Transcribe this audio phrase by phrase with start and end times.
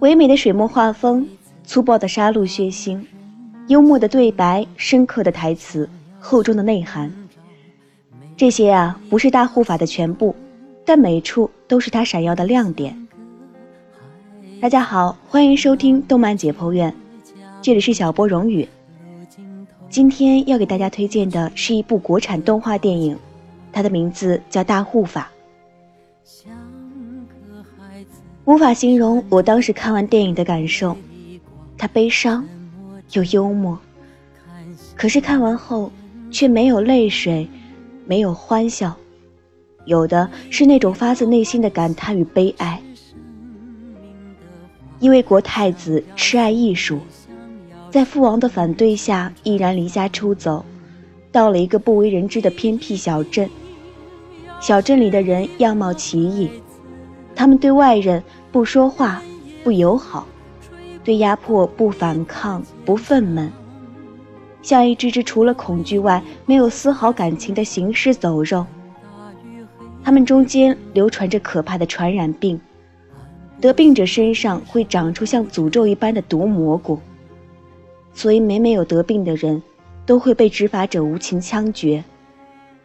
[0.00, 1.28] 唯美的水墨画风，
[1.64, 3.04] 粗暴的杀戮血腥，
[3.68, 7.10] 幽默的对白，深刻的台词，厚重的内涵。
[8.36, 10.34] 这些啊，不是大护法的全部，
[10.84, 13.06] 但每处都是他闪耀的亮点。
[14.60, 16.92] 大家好，欢迎收听动漫解剖院，
[17.60, 18.68] 这里是小波荣宇。
[19.88, 23.16] 今天要给大家推荐的是一部国产动画电影，
[23.72, 25.30] 它的名字叫《大护法》。
[28.44, 30.96] 无法形容我当时看完电影的感受，
[31.78, 32.44] 它悲伤
[33.12, 33.78] 又幽默，
[34.96, 35.92] 可是看完后
[36.30, 37.48] 却没有泪水，
[38.04, 38.96] 没有欢笑，
[39.84, 42.82] 有的是那种发自内心的感叹与悲哀。
[44.98, 46.98] 因为国太子痴爱艺术，
[47.90, 50.64] 在父王的反对下毅然离家出走，
[51.30, 53.48] 到了一个不为人知的偏僻小镇。
[54.60, 56.50] 小镇里的人样貌奇异。
[57.42, 59.20] 他们对外人不说话，
[59.64, 60.24] 不友好，
[61.02, 63.48] 对压迫不反抗，不愤懑，
[64.62, 68.64] 像一只只除了恐惧外没有丝毫感情的行尸走肉。
[70.04, 72.60] 他们中间流传着可怕的传染病，
[73.60, 76.96] 得病者身上会长出像诅咒一般的毒蘑菇，
[78.14, 79.60] 所以每每有得病的人，
[80.06, 82.04] 都会被执法者无情枪决，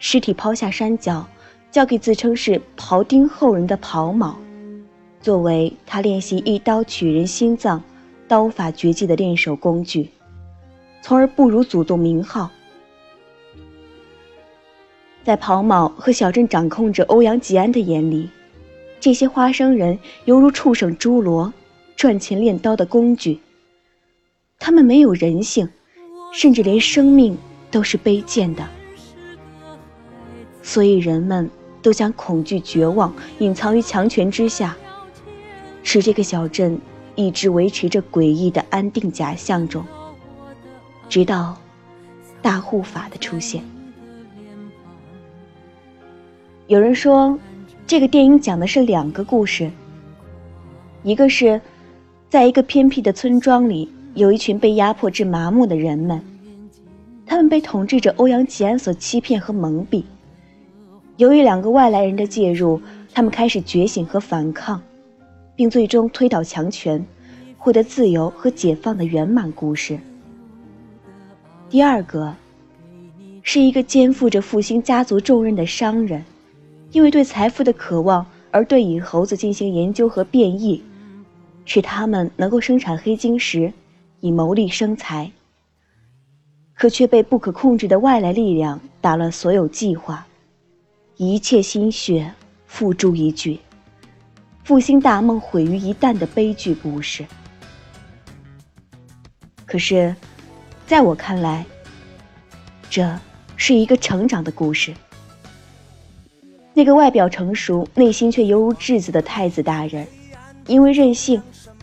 [0.00, 1.24] 尸体抛下山脚。
[1.72, 4.36] 交给自称是庖丁后人的庖卯，
[5.20, 7.82] 作为他练习一刀取人心脏、
[8.26, 10.10] 刀法绝技的练手工具，
[11.02, 12.50] 从而不如祖宗名号。
[15.22, 18.30] 在庞某和小镇掌控者欧阳吉安的眼里，
[18.98, 21.52] 这些花生人犹如畜生侏罗，
[21.96, 23.40] 赚钱练刀的工具。
[24.58, 25.68] 他们没有人性，
[26.32, 27.36] 甚至连生命
[27.70, 28.66] 都是卑贱的。
[30.62, 31.50] 所以人们。
[31.82, 34.76] 都将恐惧、绝望隐藏于强权之下，
[35.82, 36.78] 使这个小镇
[37.14, 39.84] 一直维持着诡异的安定假象中，
[41.08, 41.56] 直到
[42.40, 43.62] 大护法的出现。
[46.66, 47.38] 有人说，
[47.86, 49.70] 这个电影讲的是两个故事，
[51.02, 51.60] 一个是，
[52.28, 56.22] 在一个偏僻的村庄里，有一群被压迫至麻木的人们，
[57.26, 60.04] 他们被统治者欧阳吉安所欺骗和蒙蔽。
[61.16, 62.80] 由于两个外来人的介入，
[63.12, 64.80] 他们开始觉醒和反抗，
[65.60, 67.04] 并最终推倒强权，
[67.58, 70.00] 获得自由和解放的圆满故事。
[71.68, 72.34] 第二个，
[73.42, 76.24] 是一个肩负着复兴家族重任的商人，
[76.92, 80.82] 因为对财富的渴望而对野猴子进行研究和变异，
[81.66, 83.70] 使他们能够生产黑晶石，
[84.20, 85.30] 以牟利生财。
[86.72, 90.26] 可却被不可控制的外来力量打乱所有计划。
[91.18, 92.32] 一切心血
[92.66, 93.60] 付诸一炬，
[94.64, 97.26] 复兴大梦毁于一旦的悲剧故事。
[99.66, 100.14] 可是，
[100.86, 101.64] 在我看来，
[102.88, 103.18] 这
[103.56, 104.94] 是一个成长的故事。
[106.72, 110.06] 那个外表成熟、内心却犹如稚子的太子大人，
[110.66, 111.42] 因为任性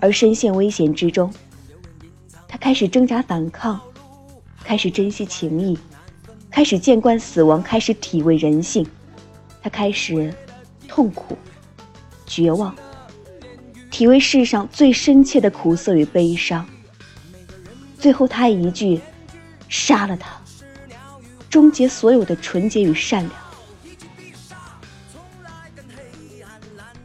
[0.00, 1.32] 而深陷危险之中。
[2.46, 3.80] 他开始挣扎反抗，
[4.64, 5.76] 开始珍惜情谊，
[6.50, 8.86] 开始见惯死亡，开始体味人性。
[9.60, 10.32] 他开始
[10.86, 11.36] 痛苦、
[12.28, 12.72] 绝望，
[13.90, 16.64] 体味世上最深切的苦涩与悲伤。
[17.98, 19.00] 最后，他一句
[19.68, 20.30] “杀了他”，
[21.50, 23.32] 终结所有的纯洁与善良。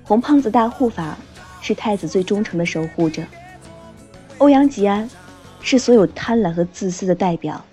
[0.03, 1.17] 红胖子大护法
[1.61, 3.23] 是太子最忠诚的守护者，
[4.37, 5.09] 欧阳吉安
[5.61, 7.63] 是所有贪婪和自私的代表，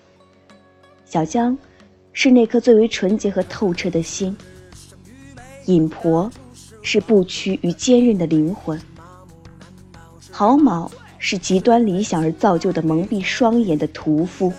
[1.05, 1.59] 小江
[2.13, 4.35] 是那颗最为纯洁和透彻的心。
[5.67, 6.31] 尹婆
[6.83, 8.81] 是不屈与坚韧的灵魂，
[10.31, 14.53] 郝某是极端理想而造就的蒙蔽双眼的屠夫，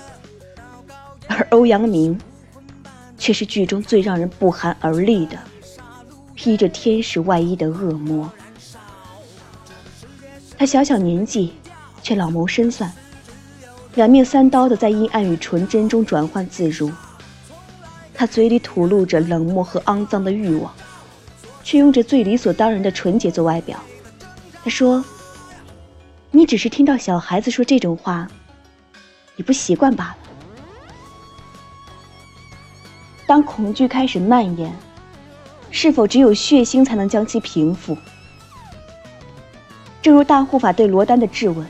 [1.28, 2.20] 而欧阳明
[3.18, 5.38] 却是剧中最让人不寒而栗的
[6.36, 8.32] 披着天使外衣的恶魔。
[10.58, 11.54] 他小小年纪
[12.04, 12.92] 却老谋深算，
[13.96, 16.92] 两面三刀的在阴暗与纯真中转换自如。
[18.14, 20.72] 他嘴里吐露着冷漠和肮脏的欲望。
[21.64, 23.80] 却用着最理所当然的纯洁做外表。
[24.64, 25.04] 他说
[26.32, 28.28] ：“你只是听到小孩子说这种话，
[29.36, 30.18] 你不习惯罢了。”
[33.26, 34.74] 当恐惧开始蔓延，
[35.70, 37.98] 是否只有血腥才能将其平复？
[40.02, 41.66] 正如大护法对罗丹的质问：“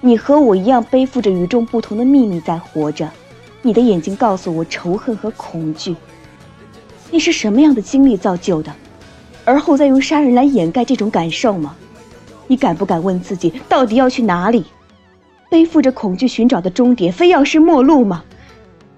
[0.00, 3.10] 你和我一样背负着与众不同的秘密在活着，
[3.62, 5.94] 你的眼睛告诉我仇恨和恐惧。”
[7.10, 8.72] 你是什么样的经历造就的，
[9.44, 11.76] 而后再用杀人来掩盖这种感受吗？
[12.46, 14.64] 你敢不敢问自己，到底要去哪里？
[15.48, 18.24] 背负着恐惧寻找的终点，非要是末路吗？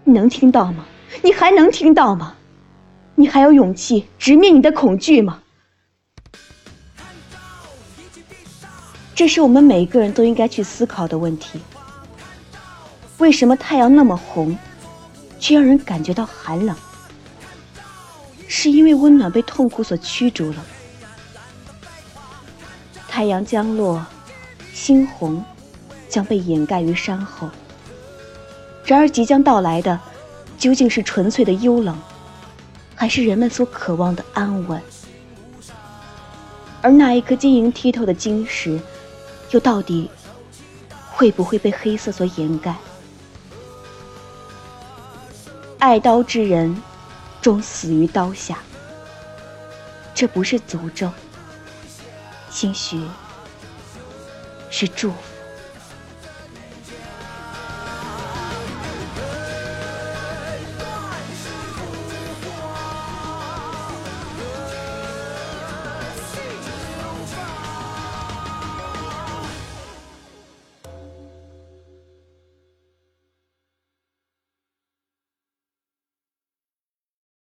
[0.04, 0.84] 你能听到吗？
[1.22, 2.34] 你还能听到吗？
[3.14, 5.40] 你还有勇气直面你的恐惧吗？
[9.14, 11.60] 这是我们每一个人都应该去思考的问题。
[13.18, 14.56] 为什么太阳那么红，
[15.38, 16.74] 却让人感觉到寒冷？
[18.48, 20.64] 是因为温暖被痛苦所驱逐了。
[23.06, 24.04] 太阳将落，
[24.74, 25.44] 猩红
[26.08, 27.48] 将被掩盖于山后。
[28.84, 30.00] 然而，即将到来的，
[30.56, 31.96] 究竟是纯粹的幽冷，
[32.94, 34.80] 还是人们所渴望的安稳？
[36.80, 38.80] 而那一颗晶莹剔透的晶石，
[39.50, 40.08] 又到底
[41.10, 42.74] 会不会被黑色所掩盖？
[45.78, 46.80] 爱刀之人，
[47.48, 48.58] 终死于刀下。
[50.14, 51.10] 这不是诅咒。
[52.50, 53.00] 兴许
[54.68, 55.37] 是祝福。